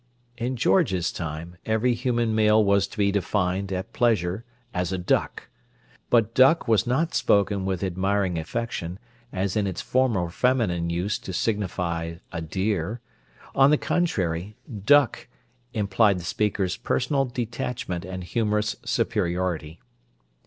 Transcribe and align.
In 0.35 0.55
George's 0.55 1.11
time, 1.11 1.57
every 1.63 1.93
human 1.93 2.33
male 2.33 2.65
was 2.65 2.87
to 2.87 2.97
be 2.97 3.11
defined, 3.11 3.71
at 3.71 3.93
pleasure, 3.93 4.43
as 4.73 4.91
a 4.91 4.97
"duck"; 4.97 5.47
but 6.09 6.33
"duck" 6.33 6.67
was 6.67 6.87
not 6.87 7.13
spoken 7.13 7.65
with 7.65 7.83
admiring 7.83 8.39
affection, 8.39 8.97
as 9.31 9.55
in 9.55 9.67
its 9.67 9.79
former 9.79 10.31
feminine 10.31 10.89
use 10.89 11.19
to 11.19 11.31
signify 11.33 12.15
a 12.31 12.41
"dear"—on 12.41 13.69
the 13.69 13.77
contrary, 13.77 14.55
"duck" 14.87 15.27
implied 15.71 16.17
the 16.17 16.23
speaker's 16.23 16.77
personal 16.77 17.25
detachment 17.25 18.03
and 18.03 18.23
humorous 18.23 18.77
superiority. 18.83 19.81